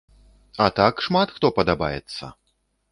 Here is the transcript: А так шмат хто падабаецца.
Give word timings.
А 0.65 0.71
так 0.79 1.03
шмат 1.09 1.37
хто 1.37 1.55
падабаецца. 1.61 2.37